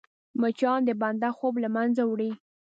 [0.41, 2.31] مچان د بنده خوب له منځه وړي